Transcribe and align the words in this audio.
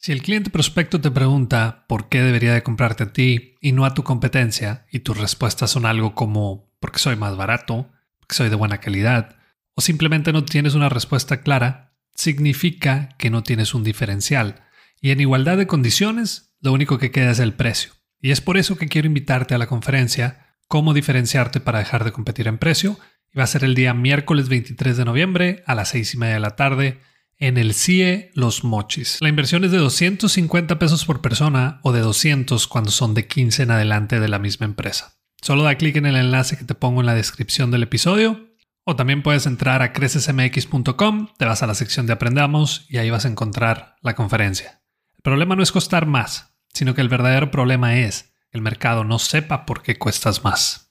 Si 0.00 0.12
el 0.12 0.22
cliente 0.22 0.50
prospecto 0.50 1.00
te 1.00 1.10
pregunta 1.10 1.84
por 1.88 2.08
qué 2.08 2.22
debería 2.22 2.54
de 2.54 2.62
comprarte 2.62 3.02
a 3.02 3.12
ti 3.12 3.56
y 3.60 3.72
no 3.72 3.84
a 3.84 3.94
tu 3.94 4.04
competencia, 4.04 4.86
y 4.92 5.00
tus 5.00 5.18
respuestas 5.18 5.72
son 5.72 5.86
algo 5.86 6.14
como 6.14 6.72
porque 6.78 7.00
soy 7.00 7.16
más 7.16 7.36
barato, 7.36 7.90
porque 8.20 8.36
soy 8.36 8.48
de 8.48 8.54
buena 8.54 8.78
calidad, 8.78 9.36
o 9.74 9.80
simplemente 9.80 10.32
no 10.32 10.44
tienes 10.44 10.74
una 10.74 10.88
respuesta 10.88 11.40
clara, 11.40 11.96
significa 12.14 13.08
que 13.18 13.28
no 13.28 13.42
tienes 13.42 13.74
un 13.74 13.82
diferencial. 13.82 14.62
Y 15.00 15.10
en 15.10 15.20
igualdad 15.20 15.56
de 15.56 15.66
condiciones, 15.66 16.54
lo 16.60 16.72
único 16.72 16.98
que 16.98 17.10
queda 17.10 17.32
es 17.32 17.40
el 17.40 17.54
precio. 17.54 17.92
Y 18.20 18.30
es 18.30 18.40
por 18.40 18.56
eso 18.56 18.76
que 18.76 18.88
quiero 18.88 19.06
invitarte 19.06 19.54
a 19.54 19.58
la 19.58 19.66
conferencia 19.66 20.44
Cómo 20.68 20.92
diferenciarte 20.92 21.60
para 21.60 21.78
dejar 21.78 22.04
de 22.04 22.12
competir 22.12 22.46
en 22.46 22.58
precio. 22.58 22.98
Y 23.32 23.38
va 23.38 23.44
a 23.44 23.48
ser 23.48 23.64
el 23.64 23.74
día 23.74 23.94
miércoles 23.94 24.50
23 24.50 24.98
de 24.98 25.04
noviembre 25.06 25.62
a 25.66 25.74
las 25.74 25.88
6 25.88 26.14
y 26.14 26.16
media 26.18 26.34
de 26.34 26.40
la 26.40 26.56
tarde 26.56 27.00
en 27.38 27.56
el 27.56 27.74
CIE 27.74 28.30
Los 28.34 28.64
Mochis. 28.64 29.18
La 29.20 29.28
inversión 29.28 29.64
es 29.64 29.70
de 29.70 29.78
250 29.78 30.78
pesos 30.78 31.04
por 31.04 31.20
persona 31.20 31.80
o 31.82 31.92
de 31.92 32.00
200 32.00 32.66
cuando 32.66 32.90
son 32.90 33.14
de 33.14 33.26
15 33.26 33.62
en 33.62 33.70
adelante 33.70 34.20
de 34.20 34.28
la 34.28 34.38
misma 34.38 34.66
empresa. 34.66 35.18
Solo 35.40 35.62
da 35.62 35.76
clic 35.76 35.96
en 35.96 36.06
el 36.06 36.16
enlace 36.16 36.56
que 36.56 36.64
te 36.64 36.74
pongo 36.74 37.00
en 37.00 37.06
la 37.06 37.14
descripción 37.14 37.70
del 37.70 37.84
episodio 37.84 38.48
o 38.84 38.96
también 38.96 39.22
puedes 39.22 39.46
entrar 39.46 39.82
a 39.82 39.92
crecesmx.com, 39.92 41.28
te 41.36 41.44
vas 41.44 41.62
a 41.62 41.66
la 41.66 41.74
sección 41.74 42.06
de 42.06 42.14
Aprendamos 42.14 42.86
y 42.88 42.96
ahí 42.96 43.10
vas 43.10 43.24
a 43.24 43.28
encontrar 43.28 43.96
la 44.02 44.14
conferencia. 44.14 44.82
El 45.16 45.22
problema 45.22 45.54
no 45.54 45.62
es 45.62 45.72
costar 45.72 46.06
más, 46.06 46.54
sino 46.72 46.94
que 46.94 47.02
el 47.02 47.08
verdadero 47.08 47.50
problema 47.50 47.98
es 47.98 48.32
que 48.50 48.58
el 48.58 48.62
mercado 48.62 49.04
no 49.04 49.18
sepa 49.18 49.66
por 49.66 49.82
qué 49.82 49.98
cuestas 49.98 50.42
más. 50.42 50.87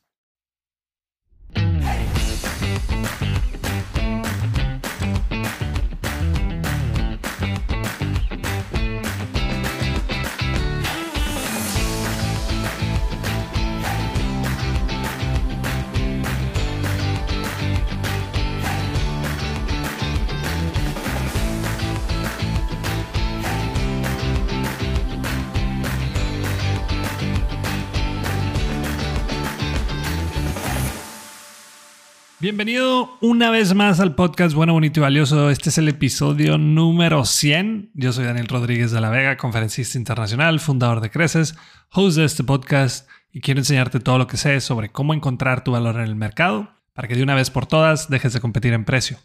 Bienvenido 32.39 33.17
una 33.19 33.49
vez 33.49 33.73
más 33.73 33.99
al 33.99 34.13
podcast 34.13 34.53
Bueno, 34.53 34.73
Bonito 34.73 34.99
y 34.99 35.01
Valioso. 35.01 35.49
Este 35.49 35.69
es 35.69 35.79
el 35.79 35.89
episodio 35.89 36.59
número 36.59 37.25
100. 37.25 37.89
Yo 37.95 38.13
soy 38.13 38.25
Daniel 38.25 38.47
Rodríguez 38.47 38.91
de 38.91 39.01
la 39.01 39.09
Vega, 39.09 39.37
conferencista 39.37 39.97
internacional, 39.97 40.59
fundador 40.59 41.01
de 41.01 41.09
Creces, 41.09 41.57
host 41.91 42.15
de 42.15 42.25
este 42.25 42.43
podcast 42.43 43.09
y 43.33 43.41
quiero 43.41 43.59
enseñarte 43.59 43.99
todo 43.99 44.19
lo 44.19 44.27
que 44.27 44.37
sé 44.37 44.61
sobre 44.61 44.89
cómo 44.89 45.15
encontrar 45.15 45.63
tu 45.63 45.71
valor 45.71 45.95
en 45.95 46.03
el 46.03 46.15
mercado 46.15 46.69
para 46.93 47.07
que 47.07 47.15
de 47.15 47.23
una 47.23 47.33
vez 47.33 47.49
por 47.49 47.65
todas 47.65 48.07
dejes 48.07 48.33
de 48.33 48.39
competir 48.39 48.71
en 48.73 48.85
precio. 48.85 49.17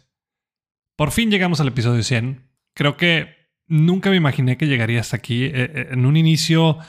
Por 0.95 1.11
fin 1.11 1.29
llegamos 1.29 1.61
al 1.61 1.67
episodio 1.67 2.01
100. 2.01 2.49
Creo 2.73 2.97
que 2.97 3.35
nunca 3.67 4.09
me 4.09 4.15
imaginé 4.15 4.57
que 4.57 4.65
llegaría 4.65 5.01
hasta 5.01 5.17
aquí. 5.17 5.43
Eh, 5.43 5.51
eh, 5.53 5.87
en 5.91 6.07
un 6.07 6.17
inicio 6.17 6.79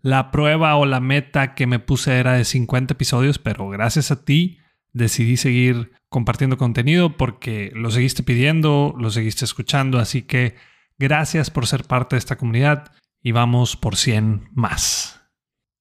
la 0.00 0.30
prueba 0.30 0.76
o 0.76 0.86
la 0.86 1.00
meta 1.00 1.54
que 1.54 1.66
me 1.66 1.78
puse 1.78 2.16
era 2.16 2.32
de 2.32 2.46
50 2.46 2.94
episodios, 2.94 3.38
pero 3.38 3.68
gracias 3.68 4.10
a 4.10 4.24
ti 4.24 4.60
decidí 4.94 5.36
seguir 5.36 5.92
compartiendo 6.08 6.56
contenido 6.56 7.18
porque 7.18 7.70
lo 7.74 7.90
seguiste 7.90 8.22
pidiendo, 8.22 8.94
lo 8.98 9.10
seguiste 9.10 9.44
escuchando, 9.44 9.98
así 9.98 10.22
que 10.22 10.54
gracias 10.96 11.50
por 11.50 11.66
ser 11.66 11.84
parte 11.84 12.16
de 12.16 12.20
esta 12.20 12.36
comunidad 12.36 12.92
y 13.20 13.32
vamos 13.32 13.76
por 13.76 13.96
100 13.96 14.48
más. 14.52 15.20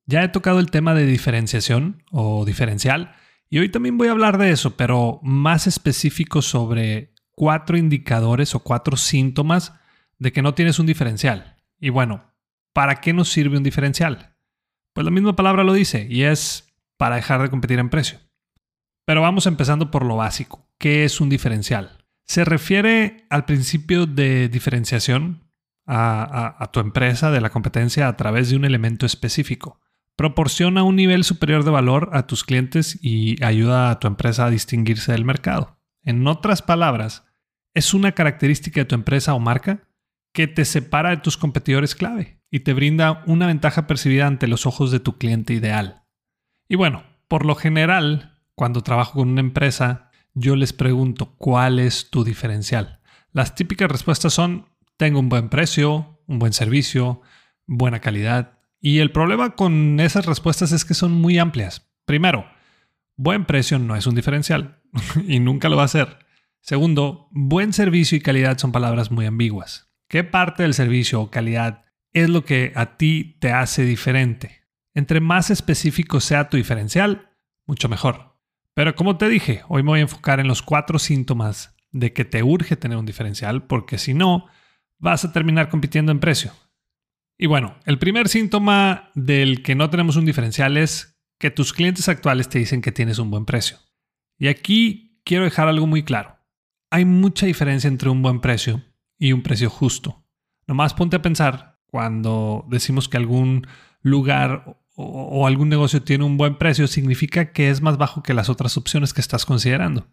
Ya 0.05 0.23
he 0.23 0.29
tocado 0.29 0.59
el 0.59 0.71
tema 0.71 0.93
de 0.93 1.05
diferenciación 1.05 2.03
o 2.11 2.43
diferencial 2.43 3.15
y 3.49 3.59
hoy 3.59 3.69
también 3.69 3.97
voy 3.97 4.09
a 4.09 4.11
hablar 4.11 4.37
de 4.37 4.49
eso, 4.49 4.75
pero 4.75 5.19
más 5.21 5.67
específico 5.67 6.41
sobre 6.41 7.13
cuatro 7.31 7.77
indicadores 7.77 8.55
o 8.55 8.63
cuatro 8.63 8.97
síntomas 8.97 9.73
de 10.17 10.31
que 10.31 10.41
no 10.41 10.55
tienes 10.55 10.79
un 10.79 10.87
diferencial. 10.87 11.57
Y 11.79 11.89
bueno, 11.89 12.33
¿para 12.73 12.95
qué 12.95 13.13
nos 13.13 13.29
sirve 13.29 13.57
un 13.57 13.63
diferencial? 13.63 14.35
Pues 14.93 15.05
la 15.05 15.11
misma 15.11 15.35
palabra 15.35 15.63
lo 15.63 15.73
dice 15.73 16.07
y 16.09 16.23
es 16.23 16.73
para 16.97 17.17
dejar 17.17 17.41
de 17.41 17.49
competir 17.49 17.77
en 17.79 17.89
precio. 17.89 18.19
Pero 19.05 19.21
vamos 19.21 19.45
empezando 19.47 19.91
por 19.91 20.05
lo 20.05 20.17
básico. 20.17 20.67
¿Qué 20.77 21.03
es 21.03 21.19
un 21.19 21.29
diferencial? 21.29 22.05
Se 22.25 22.45
refiere 22.45 23.25
al 23.29 23.45
principio 23.45 24.05
de 24.05 24.47
diferenciación 24.49 25.43
a, 25.85 26.69
tu 26.71 26.79
empresa 26.79 27.31
de 27.31 27.41
la 27.41 27.49
competencia 27.49 28.07
a 28.07 28.15
través 28.15 28.49
de 28.49 28.55
un 28.55 28.65
elemento 28.65 29.05
específico. 29.05 29.81
Proporciona 30.15 30.83
un 30.83 30.95
nivel 30.95 31.23
superior 31.23 31.65
de 31.65 31.71
valor 31.71 32.09
a 32.13 32.27
tus 32.27 32.43
clientes 32.43 32.99
y 33.01 33.43
ayuda 33.43 33.89
a 33.89 33.99
tu 33.99 34.07
empresa 34.07 34.45
a 34.45 34.49
distinguirse 34.49 35.11
del 35.11 35.25
mercado. 35.25 35.79
En 36.01 36.25
otras 36.27 36.61
palabras, 36.61 37.25
es 37.73 37.93
una 37.93 38.13
característica 38.13 38.81
de 38.81 38.85
tu 38.85 38.95
empresa 38.95 39.33
o 39.33 39.39
marca 39.39 39.87
que 40.31 40.47
te 40.47 40.65
separa 40.65 41.09
de 41.09 41.17
tus 41.17 41.37
competidores 41.37 41.95
clave 41.95 42.39
y 42.49 42.61
te 42.61 42.73
brinda 42.73 43.23
una 43.25 43.47
ventaja 43.47 43.87
percibida 43.87 44.27
ante 44.27 44.47
los 44.47 44.65
ojos 44.65 44.91
de 44.91 44.99
tu 44.99 45.17
cliente 45.17 45.53
ideal. 45.53 46.03
Y 46.67 46.75
bueno, 46.75 47.03
por 47.27 47.45
lo 47.45 47.55
general, 47.55 48.32
cuando 48.55 48.81
trabajo 48.81 49.19
con 49.19 49.29
una 49.29 49.41
empresa, 49.41 50.09
yo 50.33 50.55
les 50.55 50.73
pregunto, 50.73 51.35
¿cuál 51.37 51.79
es 51.79 52.09
tu 52.09 52.23
diferencial? 52.23 52.99
Las 53.31 53.55
típicas 53.55 53.89
respuestas 53.89 54.33
son, 54.33 54.69
tengo 54.97 55.19
un 55.19 55.29
buen 55.29 55.49
precio, 55.49 56.21
un 56.27 56.39
buen 56.39 56.53
servicio, 56.53 57.21
buena 57.65 57.99
calidad. 57.99 58.59
Y 58.79 58.99
el 58.99 59.11
problema 59.11 59.55
con 59.55 59.99
esas 59.99 60.25
respuestas 60.25 60.71
es 60.71 60.85
que 60.85 60.93
son 60.93 61.11
muy 61.13 61.39
amplias. 61.39 61.89
Primero, 62.05 62.45
buen 63.15 63.45
precio 63.45 63.79
no 63.79 63.95
es 63.95 64.07
un 64.07 64.15
diferencial 64.15 64.81
y 65.27 65.39
nunca 65.39 65.69
lo 65.69 65.77
va 65.77 65.83
a 65.83 65.87
ser. 65.87 66.19
Segundo, 66.61 67.27
buen 67.31 67.73
servicio 67.73 68.17
y 68.17 68.21
calidad 68.21 68.57
son 68.57 68.71
palabras 68.71 69.11
muy 69.11 69.25
ambiguas. 69.25 69.91
¿Qué 70.07 70.23
parte 70.23 70.63
del 70.63 70.73
servicio 70.73 71.21
o 71.21 71.31
calidad 71.31 71.85
es 72.11 72.29
lo 72.29 72.45
que 72.45 72.71
a 72.75 72.97
ti 72.97 73.37
te 73.39 73.51
hace 73.51 73.83
diferente? 73.83 74.63
Entre 74.93 75.19
más 75.19 75.49
específico 75.49 76.19
sea 76.19 76.49
tu 76.49 76.57
diferencial, 76.57 77.31
mucho 77.65 77.89
mejor. 77.89 78.32
Pero 78.73 78.95
como 78.95 79.17
te 79.17 79.29
dije, 79.29 79.61
hoy 79.67 79.83
me 79.83 79.89
voy 79.89 79.99
a 79.99 80.03
enfocar 80.03 80.39
en 80.39 80.47
los 80.47 80.61
cuatro 80.61 80.99
síntomas 80.99 81.75
de 81.91 82.11
que 82.11 82.25
te 82.25 82.41
urge 82.41 82.75
tener 82.75 82.97
un 82.97 83.05
diferencial, 83.05 83.67
porque 83.67 83.97
si 83.97 84.13
no, 84.13 84.47
vas 84.97 85.25
a 85.25 85.31
terminar 85.31 85.69
compitiendo 85.69 86.11
en 86.11 86.19
precio. 86.19 86.51
Y 87.37 87.47
bueno, 87.47 87.75
el 87.85 87.99
primer 87.99 88.29
síntoma 88.29 89.11
del 89.15 89.63
que 89.63 89.75
no 89.75 89.89
tenemos 89.89 90.15
un 90.15 90.25
diferencial 90.25 90.77
es 90.77 91.19
que 91.39 91.51
tus 91.51 91.73
clientes 91.73 92.09
actuales 92.09 92.49
te 92.49 92.59
dicen 92.59 92.81
que 92.81 92.91
tienes 92.91 93.19
un 93.19 93.29
buen 93.29 93.45
precio. 93.45 93.77
Y 94.37 94.47
aquí 94.47 95.19
quiero 95.23 95.43
dejar 95.43 95.67
algo 95.67 95.87
muy 95.87 96.03
claro. 96.03 96.37
Hay 96.89 97.05
mucha 97.05 97.45
diferencia 97.45 97.87
entre 97.87 98.09
un 98.09 98.21
buen 98.21 98.39
precio 98.39 98.81
y 99.17 99.33
un 99.33 99.43
precio 99.43 99.69
justo. 99.69 100.25
Nomás 100.67 100.93
ponte 100.93 101.17
a 101.17 101.21
pensar 101.21 101.79
cuando 101.85 102.65
decimos 102.69 103.09
que 103.09 103.17
algún 103.17 103.67
lugar 104.01 104.82
o, 104.95 105.47
algún 105.47 105.69
negocio 105.69 106.03
tiene 106.03 106.23
un 106.23 106.37
buen 106.37 106.57
precio, 106.57 106.87
significa 106.87 107.51
que 107.51 107.69
es 107.69 107.81
más 107.81 107.97
bajo 107.97 108.21
que 108.21 108.33
las 108.33 108.49
otras 108.49 108.77
opciones 108.77 109.13
que 109.13 109.21
estás 109.21 109.45
considerando. 109.45 110.07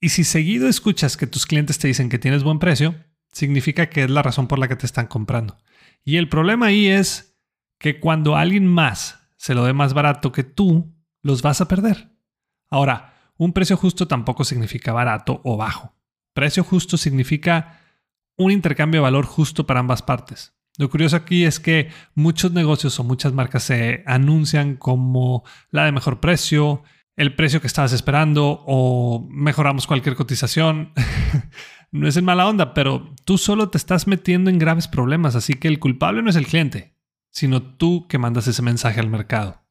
Y 0.00 0.10
si 0.10 0.24
seguido 0.24 0.68
escuchas 0.68 1.16
que 1.16 1.26
tus 1.26 1.46
clientes 1.46 1.78
te 1.78 1.88
dicen 1.88 2.08
que 2.08 2.18
tienes 2.18 2.42
buen 2.42 2.58
precio, 2.58 2.94
significa 3.32 3.88
que 3.88 4.04
es 4.04 4.10
la 4.10 4.22
razón 4.22 4.46
por 4.46 4.58
la 4.58 4.68
que 4.68 4.76
te 4.76 4.86
están 4.86 5.06
comprando. 5.06 5.56
Y 6.04 6.16
el 6.16 6.28
problema 6.28 6.66
ahí 6.66 6.86
es 6.86 7.38
que 7.78 7.98
cuando 7.98 8.36
alguien 8.36 8.66
más 8.66 9.30
se 9.36 9.54
lo 9.54 9.64
dé 9.64 9.72
más 9.72 9.94
barato 9.94 10.32
que 10.32 10.44
tú, 10.44 10.94
los 11.22 11.42
vas 11.42 11.60
a 11.60 11.68
perder. 11.68 12.10
Ahora, 12.68 13.14
un 13.36 13.52
precio 13.52 13.76
justo 13.76 14.06
tampoco 14.08 14.44
significa 14.44 14.92
barato 14.92 15.40
o 15.44 15.56
bajo. 15.56 15.94
Precio 16.32 16.64
justo 16.64 16.96
significa 16.96 17.80
un 18.36 18.50
intercambio 18.50 19.00
de 19.00 19.04
valor 19.04 19.24
justo 19.24 19.66
para 19.66 19.80
ambas 19.80 20.02
partes. 20.02 20.55
Lo 20.78 20.90
curioso 20.90 21.16
aquí 21.16 21.44
es 21.44 21.58
que 21.58 21.90
muchos 22.14 22.52
negocios 22.52 22.98
o 23.00 23.04
muchas 23.04 23.32
marcas 23.32 23.62
se 23.62 24.02
anuncian 24.06 24.76
como 24.76 25.44
la 25.70 25.84
de 25.84 25.92
mejor 25.92 26.20
precio, 26.20 26.82
el 27.16 27.34
precio 27.34 27.60
que 27.60 27.66
estabas 27.66 27.92
esperando 27.92 28.62
o 28.66 29.26
mejoramos 29.30 29.86
cualquier 29.86 30.16
cotización. 30.16 30.92
no 31.92 32.06
es 32.06 32.16
en 32.16 32.26
mala 32.26 32.46
onda, 32.46 32.74
pero 32.74 33.14
tú 33.24 33.38
solo 33.38 33.70
te 33.70 33.78
estás 33.78 34.06
metiendo 34.06 34.50
en 34.50 34.58
graves 34.58 34.86
problemas, 34.86 35.34
así 35.34 35.54
que 35.54 35.68
el 35.68 35.78
culpable 35.78 36.22
no 36.22 36.28
es 36.28 36.36
el 36.36 36.46
cliente, 36.46 36.94
sino 37.30 37.62
tú 37.62 38.06
que 38.06 38.18
mandas 38.18 38.46
ese 38.46 38.62
mensaje 38.62 39.00
al 39.00 39.08
mercado. 39.08 39.62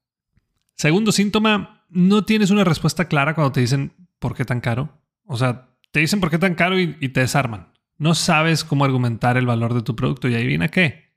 Segundo 0.76 1.12
síntoma, 1.12 1.86
no 1.90 2.26
tienes 2.26 2.50
una 2.50 2.64
respuesta 2.64 3.08
clara 3.08 3.36
cuando 3.36 3.52
te 3.52 3.62
dicen 3.62 3.94
¿por 4.20 4.36
qué 4.36 4.44
tan 4.44 4.60
caro? 4.60 5.02
O 5.26 5.38
sea, 5.38 5.70
te 5.92 6.00
dicen 6.00 6.20
por 6.20 6.32
qué 6.32 6.40
tan 6.40 6.56
caro 6.56 6.80
y, 6.80 6.98
y 7.00 7.10
te 7.10 7.20
desarman. 7.20 7.75
No 7.98 8.16
sabes 8.16 8.64
cómo 8.64 8.86
argumentar 8.86 9.38
el 9.38 9.46
valor 9.46 9.74
de 9.74 9.82
tu 9.82 9.96
producto 9.96 10.28
y 10.28 10.36
adivina 10.36 10.68
qué. 10.68 11.14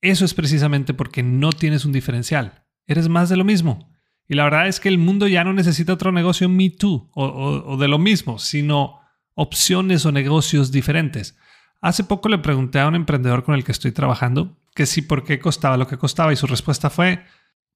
Eso 0.00 0.24
es 0.24 0.34
precisamente 0.34 0.94
porque 0.94 1.22
no 1.22 1.50
tienes 1.52 1.84
un 1.84 1.92
diferencial. 1.92 2.64
Eres 2.86 3.08
más 3.08 3.28
de 3.28 3.36
lo 3.36 3.44
mismo. 3.44 3.90
Y 4.28 4.34
la 4.34 4.44
verdad 4.44 4.68
es 4.68 4.80
que 4.80 4.88
el 4.88 4.98
mundo 4.98 5.26
ya 5.28 5.44
no 5.44 5.52
necesita 5.52 5.92
otro 5.92 6.12
negocio 6.12 6.48
Me 6.48 6.70
Too 6.70 7.10
o, 7.14 7.76
de 7.76 7.88
lo 7.88 7.98
mismo, 7.98 8.38
sino 8.38 9.00
opciones 9.34 10.06
o 10.06 10.12
negocios 10.12 10.72
diferentes. 10.72 11.36
Hace 11.80 12.04
poco 12.04 12.28
le 12.28 12.38
pregunté 12.38 12.80
a 12.80 12.88
un 12.88 12.94
emprendedor 12.94 13.44
con 13.44 13.54
el 13.54 13.64
que 13.64 13.72
estoy 13.72 13.92
trabajando 13.92 14.56
que 14.74 14.86
sí 14.86 15.02
por 15.02 15.24
qué 15.24 15.38
costaba 15.38 15.76
lo 15.76 15.86
que 15.86 15.98
costaba 15.98 16.32
y 16.32 16.36
su 16.36 16.46
respuesta 16.46 16.90
fue 16.90 17.24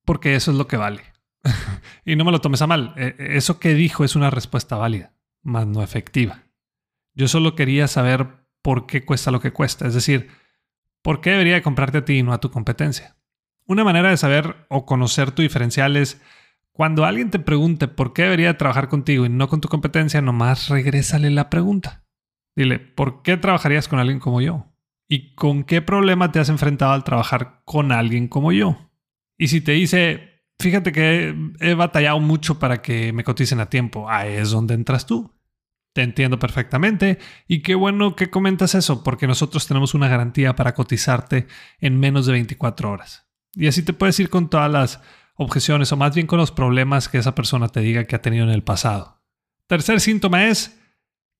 porque 0.04 0.34
eso 0.34 0.50
es 0.50 0.56
lo 0.56 0.66
que 0.66 0.76
vale. 0.76 1.02
y 2.04 2.16
no 2.16 2.24
me 2.24 2.32
lo 2.32 2.40
tomes 2.40 2.62
a 2.62 2.66
mal, 2.66 2.94
e, 2.96 3.14
e, 3.18 3.36
eso 3.36 3.60
que 3.60 3.74
dijo 3.74 4.04
es 4.04 4.16
una 4.16 4.30
respuesta 4.30 4.76
válida, 4.76 5.12
más 5.42 5.66
no 5.66 5.82
efectiva. 5.82 6.42
Yo 7.18 7.26
solo 7.26 7.56
quería 7.56 7.88
saber 7.88 8.28
por 8.62 8.86
qué 8.86 9.04
cuesta 9.04 9.32
lo 9.32 9.40
que 9.40 9.52
cuesta, 9.52 9.88
es 9.88 9.94
decir, 9.94 10.28
por 11.02 11.20
qué 11.20 11.30
debería 11.30 11.62
comprarte 11.62 11.98
a 11.98 12.04
ti 12.04 12.18
y 12.18 12.22
no 12.22 12.32
a 12.32 12.38
tu 12.38 12.52
competencia. 12.52 13.16
Una 13.66 13.82
manera 13.82 14.10
de 14.10 14.16
saber 14.16 14.66
o 14.68 14.86
conocer 14.86 15.32
tu 15.32 15.42
diferencial 15.42 15.96
es 15.96 16.22
cuando 16.70 17.04
alguien 17.04 17.30
te 17.30 17.40
pregunte 17.40 17.88
por 17.88 18.12
qué 18.12 18.22
debería 18.22 18.56
trabajar 18.56 18.88
contigo 18.88 19.26
y 19.26 19.30
no 19.30 19.48
con 19.48 19.60
tu 19.60 19.66
competencia, 19.66 20.22
nomás 20.22 20.68
regrésale 20.68 21.28
la 21.30 21.50
pregunta. 21.50 22.04
Dile, 22.54 22.78
¿por 22.78 23.22
qué 23.22 23.36
trabajarías 23.36 23.88
con 23.88 23.98
alguien 23.98 24.20
como 24.20 24.40
yo? 24.40 24.66
¿Y 25.08 25.34
con 25.34 25.64
qué 25.64 25.82
problema 25.82 26.30
te 26.30 26.38
has 26.38 26.50
enfrentado 26.50 26.92
al 26.92 27.02
trabajar 27.02 27.62
con 27.64 27.90
alguien 27.90 28.28
como 28.28 28.52
yo? 28.52 28.92
Y 29.36 29.48
si 29.48 29.60
te 29.60 29.72
dice, 29.72 30.44
fíjate 30.60 30.92
que 30.92 31.34
he, 31.58 31.74
batallado 31.74 32.20
mucho 32.20 32.60
para 32.60 32.80
que 32.80 33.12
me 33.12 33.24
coticen 33.24 33.58
a 33.58 33.68
tiempo, 33.68 34.08
ahí 34.08 34.34
es 34.34 34.50
donde 34.50 34.74
entras 34.74 35.04
tú. 35.04 35.34
Te 35.98 36.04
entiendo 36.04 36.38
perfectamente 36.38 37.18
y 37.48 37.60
qué 37.62 37.74
bueno 37.74 38.14
que 38.14 38.30
comentas 38.30 38.76
eso, 38.76 39.02
porque 39.02 39.26
nosotros 39.26 39.66
tenemos 39.66 39.94
una 39.94 40.06
garantía 40.06 40.54
para 40.54 40.72
cotizarte 40.72 41.48
en 41.80 41.98
menos 41.98 42.24
de 42.24 42.34
24 42.34 42.88
horas. 42.88 43.26
Y 43.54 43.66
así 43.66 43.82
te 43.82 43.92
puedes 43.92 44.20
ir 44.20 44.30
con 44.30 44.48
todas 44.48 44.70
las 44.70 45.00
objeciones 45.34 45.90
o 45.90 45.96
más 45.96 46.14
bien 46.14 46.28
con 46.28 46.38
los 46.38 46.52
problemas 46.52 47.08
que 47.08 47.18
esa 47.18 47.34
persona 47.34 47.66
te 47.66 47.80
diga 47.80 48.04
que 48.04 48.14
ha 48.14 48.22
tenido 48.22 48.44
en 48.44 48.52
el 48.52 48.62
pasado. 48.62 49.24
Tercer 49.66 50.00
síntoma 50.00 50.46
es 50.46 50.78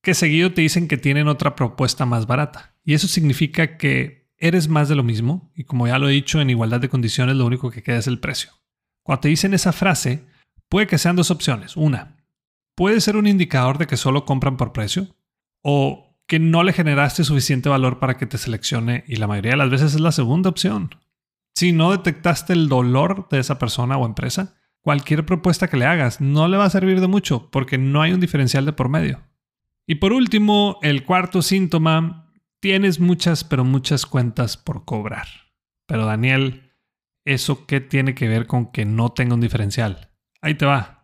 que 0.03 0.13
seguido 0.13 0.53
te 0.53 0.63
dicen 0.63 0.89
que 0.89 0.97
tienen 0.97 1.29
otra 1.29 1.55
propuesta 1.55 2.05
más 2.05 2.27
barata. 2.27 2.75
Y 2.83 2.95
eso 2.95 3.07
significa 3.07 3.77
que 3.77 4.29
eres 4.39 4.67
más 4.67 4.89
de 4.89 4.97
lo 4.97 5.05
mismo 5.05 5.53
y 5.55 5.63
como 5.63 5.87
ya 5.87 6.01
lo 6.01 6.09
he 6.09 6.15
dicho, 6.15 6.41
en 6.41 6.51
igualdad 6.51 6.81
de 6.81 6.89
condiciones 6.89 7.37
lo 7.37 7.47
único 7.47 7.71
que 7.71 7.85
queda 7.85 7.99
es 7.99 8.09
el 8.09 8.19
precio. 8.19 8.51
Cuando 9.05 9.21
te 9.21 9.29
dicen 9.29 9.55
esa 9.55 9.73
frase, 9.73 10.27
puede 10.69 10.89
que 10.89 10.99
sean 10.99 11.15
dos 11.15 11.31
opciones. 11.31 11.77
Una, 11.77 12.18
puede 12.79 13.01
ser 13.01 13.17
un 13.17 13.27
indicador 13.27 13.77
de 13.77 13.89
que 13.89 13.97
solo 13.97 14.25
compran 14.25 14.57
por 14.57 14.73
precio 14.73 15.09
o 15.65 16.17
que 16.29 16.39
no 16.39 16.63
le 16.63 16.73
generaste 16.73 17.25
suficiente 17.25 17.69
valor 17.69 17.99
para 17.99 18.17
que 18.17 18.27
te 18.27 18.39
seleccione 18.39 19.03
y 19.09 19.17
la 19.17 19.27
mayoría 19.27 19.51
de 19.51 19.57
las 19.57 19.71
veces 19.71 19.95
es 19.95 20.01
la 20.01 20.13
segunda 20.13 20.49
opción. 20.49 20.95
Si 21.57 21.73
no 21.73 21.91
detectaste 21.91 22.53
el 22.53 22.69
dolor 22.69 23.29
de 23.31 23.41
esa 23.41 23.59
persona 23.59 23.97
o 23.97 24.07
empresa, 24.07 24.55
cualquier 24.81 25.27
propuesta 25.27 25.67
que 25.67 25.77
le 25.77 25.87
hagas 25.87 26.21
no 26.21 26.47
le 26.47 26.57
va 26.57 26.67
a 26.67 26.71
servir 26.71 27.01
de 27.01 27.09
mucho 27.09 27.51
porque 27.51 27.79
no 27.79 28.01
hay 28.01 28.13
un 28.13 28.21
diferencial 28.21 28.65
de 28.65 28.73
por 28.73 28.89
medio. 28.89 29.25
Y 29.85 29.97
por 29.97 30.13
último, 30.13 30.79
el 30.83 31.05
cuarto 31.05 31.43
síntoma, 31.43 32.31
tienes 32.61 33.01
muchas, 33.01 33.43
pero 33.43 33.65
muchas 33.65 34.07
cuentas 34.07 34.57
por 34.57 34.85
cobrar. 34.85 35.27
Pero 35.89 36.07
Daniel, 36.07 36.71
¿eso 37.25 37.67
qué 37.67 37.81
tiene 37.81 38.15
que 38.15 38.29
ver 38.29 38.47
con 38.47 38.71
que 38.71 38.85
no 38.85 39.09
tenga 39.09 39.35
un 39.35 39.41
diferencial? 39.41 40.11
Ahí 40.41 40.55
te 40.55 40.65
va. 40.65 40.98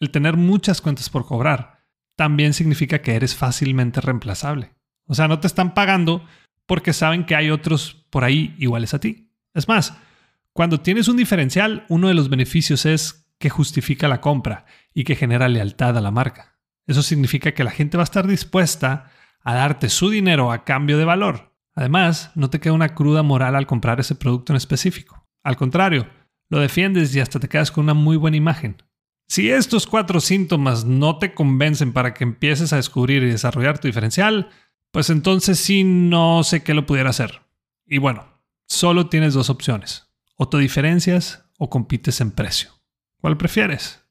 El 0.00 0.10
tener 0.10 0.36
muchas 0.36 0.80
cuentas 0.80 1.10
por 1.10 1.26
cobrar 1.26 1.84
también 2.16 2.54
significa 2.54 3.02
que 3.02 3.14
eres 3.14 3.34
fácilmente 3.34 4.00
reemplazable. 4.00 4.74
O 5.06 5.14
sea, 5.14 5.28
no 5.28 5.40
te 5.40 5.46
están 5.46 5.74
pagando 5.74 6.24
porque 6.66 6.92
saben 6.92 7.26
que 7.26 7.36
hay 7.36 7.50
otros 7.50 8.06
por 8.10 8.24
ahí 8.24 8.54
iguales 8.58 8.94
a 8.94 9.00
ti. 9.00 9.30
Es 9.54 9.68
más, 9.68 9.94
cuando 10.52 10.80
tienes 10.80 11.08
un 11.08 11.16
diferencial, 11.16 11.84
uno 11.88 12.08
de 12.08 12.14
los 12.14 12.30
beneficios 12.30 12.86
es 12.86 13.30
que 13.38 13.50
justifica 13.50 14.08
la 14.08 14.20
compra 14.20 14.64
y 14.94 15.04
que 15.04 15.16
genera 15.16 15.48
lealtad 15.48 15.96
a 15.96 16.00
la 16.00 16.10
marca. 16.10 16.58
Eso 16.86 17.02
significa 17.02 17.52
que 17.52 17.64
la 17.64 17.70
gente 17.70 17.96
va 17.96 18.02
a 18.02 18.04
estar 18.04 18.26
dispuesta 18.26 19.10
a 19.42 19.54
darte 19.54 19.88
su 19.88 20.10
dinero 20.10 20.50
a 20.50 20.64
cambio 20.64 20.98
de 20.98 21.04
valor. 21.04 21.54
Además, 21.74 22.32
no 22.34 22.50
te 22.50 22.60
queda 22.60 22.72
una 22.72 22.94
cruda 22.94 23.22
moral 23.22 23.54
al 23.54 23.66
comprar 23.66 24.00
ese 24.00 24.14
producto 24.14 24.52
en 24.52 24.56
específico. 24.56 25.26
Al 25.42 25.56
contrario, 25.56 26.08
lo 26.48 26.58
defiendes 26.58 27.14
y 27.14 27.20
hasta 27.20 27.38
te 27.38 27.48
quedas 27.48 27.70
con 27.70 27.84
una 27.84 27.94
muy 27.94 28.16
buena 28.16 28.36
imagen. 28.36 28.76
Si 29.30 29.48
estos 29.48 29.86
cuatro 29.86 30.18
síntomas 30.18 30.84
no 30.84 31.20
te 31.20 31.34
convencen 31.34 31.92
para 31.92 32.14
que 32.14 32.24
empieces 32.24 32.72
a 32.72 32.76
descubrir 32.78 33.22
y 33.22 33.30
desarrollar 33.30 33.78
tu 33.78 33.86
diferencial, 33.86 34.50
pues 34.90 35.08
entonces 35.08 35.60
sí 35.60 35.84
no 35.84 36.42
sé 36.42 36.64
qué 36.64 36.74
lo 36.74 36.84
pudiera 36.84 37.10
hacer. 37.10 37.40
Y 37.86 37.98
bueno, 37.98 38.26
solo 38.66 39.08
tienes 39.08 39.32
dos 39.32 39.48
opciones. 39.48 40.08
O 40.34 40.48
te 40.48 40.58
diferencias 40.58 41.44
o 41.58 41.70
compites 41.70 42.20
en 42.20 42.32
precio. 42.32 42.70
¿Cuál 43.20 43.36
prefieres? 43.36 44.02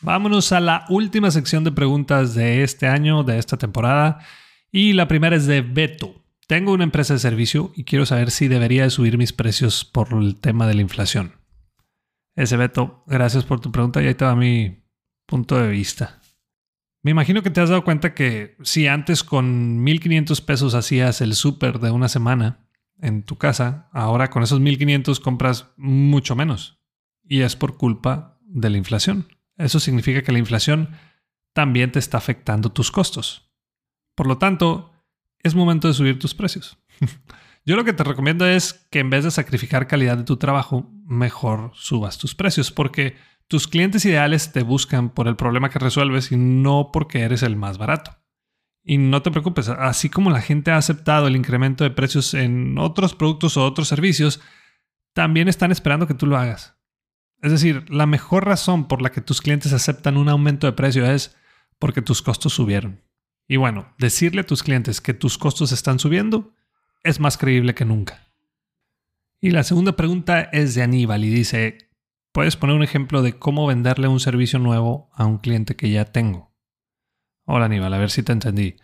Vámonos 0.00 0.50
a 0.52 0.60
la 0.60 0.86
última 0.88 1.30
sección 1.30 1.62
de 1.62 1.72
preguntas 1.72 2.34
de 2.34 2.62
este 2.62 2.86
año, 2.86 3.22
de 3.22 3.38
esta 3.38 3.58
temporada. 3.58 4.20
Y 4.72 4.94
la 4.94 5.06
primera 5.08 5.36
es 5.36 5.44
de 5.44 5.60
Beto. 5.60 6.25
Tengo 6.46 6.72
una 6.72 6.84
empresa 6.84 7.14
de 7.14 7.18
servicio 7.18 7.72
y 7.74 7.84
quiero 7.84 8.06
saber 8.06 8.30
si 8.30 8.46
debería 8.46 8.88
subir 8.88 9.18
mis 9.18 9.32
precios 9.32 9.84
por 9.84 10.12
el 10.12 10.36
tema 10.36 10.68
de 10.68 10.74
la 10.74 10.82
inflación. 10.82 11.32
Ese 12.36 12.56
Beto, 12.56 13.02
gracias 13.06 13.44
por 13.44 13.60
tu 13.60 13.72
pregunta 13.72 14.00
y 14.00 14.06
ahí 14.06 14.14
te 14.14 14.24
va 14.24 14.36
mi 14.36 14.84
punto 15.26 15.58
de 15.58 15.68
vista. 15.68 16.20
Me 17.02 17.10
imagino 17.10 17.42
que 17.42 17.50
te 17.50 17.60
has 17.60 17.70
dado 17.70 17.82
cuenta 17.82 18.14
que 18.14 18.56
si 18.62 18.86
antes 18.86 19.24
con 19.24 19.84
1.500 19.84 20.44
pesos 20.44 20.74
hacías 20.74 21.20
el 21.20 21.34
súper 21.34 21.80
de 21.80 21.90
una 21.90 22.08
semana 22.08 22.68
en 23.00 23.24
tu 23.24 23.36
casa, 23.36 23.88
ahora 23.92 24.30
con 24.30 24.42
esos 24.42 24.60
1.500 24.60 25.20
compras 25.20 25.72
mucho 25.76 26.36
menos. 26.36 26.80
Y 27.24 27.40
es 27.40 27.56
por 27.56 27.76
culpa 27.76 28.38
de 28.42 28.70
la 28.70 28.78
inflación. 28.78 29.28
Eso 29.56 29.80
significa 29.80 30.22
que 30.22 30.32
la 30.32 30.38
inflación 30.38 30.90
también 31.52 31.90
te 31.90 31.98
está 31.98 32.18
afectando 32.18 32.70
tus 32.70 32.92
costos. 32.92 33.52
Por 34.14 34.26
lo 34.26 34.38
tanto, 34.38 34.92
es 35.46 35.54
momento 35.54 35.88
de 35.88 35.94
subir 35.94 36.18
tus 36.18 36.34
precios. 36.34 36.78
Yo 37.64 37.74
lo 37.74 37.84
que 37.84 37.92
te 37.92 38.04
recomiendo 38.04 38.46
es 38.46 38.86
que 38.90 39.00
en 39.00 39.10
vez 39.10 39.24
de 39.24 39.30
sacrificar 39.30 39.88
calidad 39.88 40.16
de 40.16 40.24
tu 40.24 40.36
trabajo, 40.36 40.88
mejor 41.04 41.72
subas 41.74 42.16
tus 42.16 42.34
precios, 42.34 42.70
porque 42.70 43.16
tus 43.48 43.66
clientes 43.66 44.04
ideales 44.04 44.52
te 44.52 44.62
buscan 44.62 45.10
por 45.10 45.26
el 45.26 45.36
problema 45.36 45.68
que 45.68 45.78
resuelves 45.78 46.30
y 46.30 46.36
no 46.36 46.90
porque 46.92 47.22
eres 47.22 47.42
el 47.42 47.56
más 47.56 47.78
barato. 47.78 48.16
Y 48.84 48.98
no 48.98 49.20
te 49.22 49.32
preocupes, 49.32 49.68
así 49.68 50.08
como 50.08 50.30
la 50.30 50.40
gente 50.40 50.70
ha 50.70 50.76
aceptado 50.76 51.26
el 51.26 51.34
incremento 51.34 51.82
de 51.82 51.90
precios 51.90 52.34
en 52.34 52.78
otros 52.78 53.16
productos 53.16 53.56
o 53.56 53.64
otros 53.64 53.88
servicios, 53.88 54.40
también 55.12 55.48
están 55.48 55.72
esperando 55.72 56.06
que 56.06 56.14
tú 56.14 56.26
lo 56.26 56.36
hagas. 56.36 56.76
Es 57.42 57.50
decir, 57.50 57.90
la 57.90 58.06
mejor 58.06 58.46
razón 58.46 58.86
por 58.86 59.02
la 59.02 59.10
que 59.10 59.20
tus 59.20 59.40
clientes 59.40 59.72
aceptan 59.72 60.16
un 60.16 60.28
aumento 60.28 60.68
de 60.68 60.72
precio 60.72 61.04
es 61.04 61.36
porque 61.80 62.02
tus 62.02 62.22
costos 62.22 62.52
subieron. 62.52 63.02
Y 63.48 63.56
bueno, 63.56 63.94
decirle 63.98 64.40
a 64.40 64.46
tus 64.46 64.62
clientes 64.62 65.00
que 65.00 65.14
tus 65.14 65.38
costos 65.38 65.72
están 65.72 65.98
subiendo 65.98 66.54
es 67.02 67.20
más 67.20 67.38
creíble 67.38 67.74
que 67.74 67.84
nunca. 67.84 68.32
Y 69.40 69.50
la 69.50 69.62
segunda 69.62 69.92
pregunta 69.92 70.40
es 70.40 70.74
de 70.74 70.82
Aníbal 70.82 71.24
y 71.24 71.30
dice, 71.30 71.90
¿puedes 72.32 72.56
poner 72.56 72.74
un 72.74 72.82
ejemplo 72.82 73.22
de 73.22 73.38
cómo 73.38 73.66
venderle 73.66 74.08
un 74.08 74.18
servicio 74.18 74.58
nuevo 74.58 75.10
a 75.12 75.24
un 75.26 75.38
cliente 75.38 75.76
que 75.76 75.90
ya 75.90 76.06
tengo? 76.06 76.52
Hola 77.44 77.66
Aníbal, 77.66 77.94
a 77.94 77.98
ver 77.98 78.10
si 78.10 78.22
te 78.22 78.32
entendí. 78.32 78.76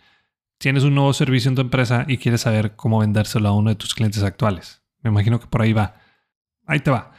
Tienes 0.57 0.83
un 0.83 0.95
nuevo 0.95 1.11
servicio 1.11 1.49
en 1.49 1.55
tu 1.55 1.61
empresa 1.61 2.05
y 2.07 2.17
quieres 2.17 2.41
saber 2.41 2.77
cómo 2.77 2.99
vendérselo 2.99 3.49
a 3.49 3.53
uno 3.53 3.71
de 3.71 3.75
tus 3.75 3.93
clientes 3.93 4.23
actuales. 4.23 4.81
Me 5.01 5.09
imagino 5.09 5.39
que 5.39 5.47
por 5.47 5.61
ahí 5.61 5.73
va. 5.73 5.95
Ahí 6.65 6.79
te 6.79 6.91
va. 6.91 7.11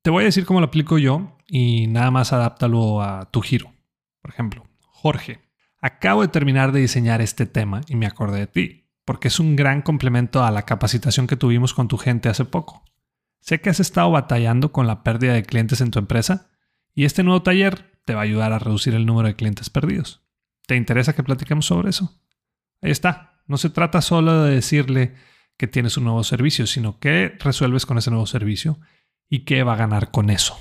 Te 0.00 0.08
voy 0.08 0.22
a 0.22 0.26
decir 0.26 0.46
cómo 0.46 0.60
lo 0.60 0.66
aplico 0.66 0.96
yo 0.96 1.36
y 1.46 1.88
nada 1.88 2.10
más 2.10 2.32
adáptalo 2.32 3.02
a 3.02 3.30
tu 3.30 3.42
giro. 3.42 3.74
Por 4.22 4.30
ejemplo, 4.30 4.64
Jorge, 4.80 5.42
acabo 5.82 6.22
de 6.22 6.28
terminar 6.28 6.72
de 6.72 6.80
diseñar 6.80 7.20
este 7.20 7.44
tema 7.44 7.82
y 7.88 7.96
me 7.96 8.06
acordé 8.06 8.38
de 8.38 8.46
ti, 8.46 8.88
porque 9.04 9.28
es 9.28 9.38
un 9.40 9.56
gran 9.56 9.82
complemento 9.82 10.44
a 10.44 10.50
la 10.50 10.62
capacitación 10.62 11.26
que 11.26 11.36
tuvimos 11.36 11.74
con 11.74 11.88
tu 11.88 11.98
gente 11.98 12.28
hace 12.28 12.44
poco. 12.44 12.84
Sé 13.40 13.60
que 13.60 13.68
has 13.68 13.80
estado 13.80 14.10
batallando 14.12 14.70
con 14.72 14.86
la 14.86 15.02
pérdida 15.02 15.34
de 15.34 15.42
clientes 15.42 15.80
en 15.80 15.90
tu 15.90 15.98
empresa 15.98 16.48
y 16.94 17.04
este 17.04 17.24
nuevo 17.24 17.42
taller 17.42 17.98
te 18.04 18.14
va 18.14 18.20
a 18.20 18.24
ayudar 18.24 18.52
a 18.52 18.60
reducir 18.60 18.94
el 18.94 19.04
número 19.04 19.28
de 19.28 19.34
clientes 19.34 19.68
perdidos. 19.68 20.22
¿Te 20.66 20.76
interesa 20.76 21.14
que 21.14 21.24
platiquemos 21.24 21.66
sobre 21.66 21.90
eso? 21.90 22.20
Ahí 22.80 22.92
está. 22.92 23.42
No 23.48 23.56
se 23.58 23.68
trata 23.68 24.00
solo 24.00 24.44
de 24.44 24.54
decirle 24.54 25.14
que 25.56 25.66
tienes 25.66 25.96
un 25.96 26.04
nuevo 26.04 26.22
servicio, 26.22 26.66
sino 26.68 27.00
que 27.00 27.36
resuelves 27.40 27.84
con 27.84 27.98
ese 27.98 28.10
nuevo 28.10 28.26
servicio 28.26 28.78
y 29.28 29.40
qué 29.40 29.64
va 29.64 29.74
a 29.74 29.76
ganar 29.76 30.12
con 30.12 30.30
eso. 30.30 30.56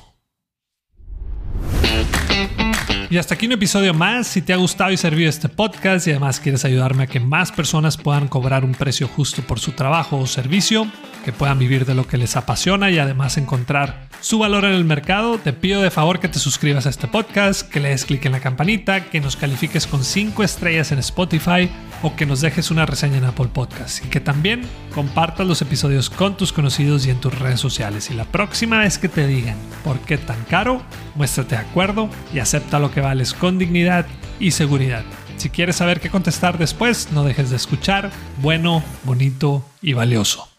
Y 3.11 3.17
hasta 3.17 3.35
aquí 3.35 3.45
un 3.45 3.51
episodio 3.51 3.93
más. 3.93 4.25
Si 4.25 4.41
te 4.41 4.53
ha 4.53 4.55
gustado 4.55 4.89
y 4.89 4.95
servido 4.95 5.29
este 5.29 5.49
podcast 5.49 6.07
y 6.07 6.11
además 6.11 6.39
quieres 6.39 6.63
ayudarme 6.63 7.03
a 7.03 7.07
que 7.07 7.19
más 7.19 7.51
personas 7.51 7.97
puedan 7.97 8.29
cobrar 8.29 8.63
un 8.63 8.71
precio 8.71 9.05
justo 9.09 9.41
por 9.41 9.59
su 9.59 9.73
trabajo 9.73 10.17
o 10.17 10.25
servicio, 10.25 10.87
que 11.25 11.33
puedan 11.33 11.59
vivir 11.59 11.85
de 11.85 11.93
lo 11.93 12.07
que 12.07 12.15
les 12.15 12.37
apasiona 12.37 12.89
y 12.89 12.99
además 12.99 13.35
encontrar 13.35 14.07
su 14.21 14.39
valor 14.39 14.63
en 14.63 14.71
el 14.71 14.85
mercado, 14.85 15.37
te 15.39 15.51
pido 15.51 15.81
de 15.81 15.91
favor 15.91 16.21
que 16.21 16.29
te 16.29 16.39
suscribas 16.39 16.85
a 16.85 16.89
este 16.89 17.09
podcast, 17.09 17.69
que 17.69 17.81
le 17.81 17.89
des 17.89 18.05
clic 18.05 18.25
en 18.25 18.31
la 18.31 18.39
campanita, 18.39 19.03
que 19.03 19.19
nos 19.19 19.35
califiques 19.35 19.87
con 19.87 20.05
5 20.05 20.41
estrellas 20.41 20.93
en 20.93 20.99
Spotify 20.99 21.69
o 22.01 22.15
que 22.15 22.25
nos 22.25 22.41
dejes 22.41 22.71
una 22.71 22.85
reseña 22.85 23.17
en 23.17 23.25
Apple 23.25 23.49
Podcast 23.53 24.05
y 24.05 24.09
que 24.09 24.19
también 24.19 24.61
compartas 24.93 25.47
los 25.47 25.61
episodios 25.61 26.09
con 26.09 26.37
tus 26.37 26.53
conocidos 26.53 27.05
y 27.05 27.09
en 27.09 27.19
tus 27.19 27.37
redes 27.37 27.59
sociales. 27.59 28.09
Y 28.09 28.13
la 28.13 28.25
próxima 28.25 28.79
vez 28.79 28.97
que 28.97 29.09
te 29.09 29.27
digan 29.27 29.57
por 29.83 29.99
qué 29.99 30.17
tan 30.17 30.43
caro, 30.45 30.81
muéstrate 31.15 31.55
de 31.55 31.61
acuerdo 31.61 32.09
y 32.33 32.39
acepta 32.39 32.79
lo 32.79 32.91
que 32.91 33.01
vales 33.01 33.33
con 33.33 33.57
dignidad 33.57 34.05
y 34.39 34.51
seguridad. 34.51 35.03
Si 35.37 35.49
quieres 35.49 35.77
saber 35.77 35.99
qué 35.99 36.09
contestar 36.09 36.57
después, 36.57 37.09
no 37.11 37.23
dejes 37.23 37.49
de 37.49 37.55
escuchar. 37.55 38.11
Bueno, 38.41 38.83
bonito 39.03 39.65
y 39.81 39.93
valioso. 39.93 40.50